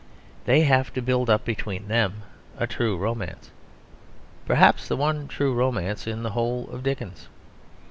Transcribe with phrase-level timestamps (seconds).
[0.45, 2.23] They have to build up between them
[2.57, 3.51] a true romance;
[4.47, 7.27] perhaps the one true romance in the whole of Dickens.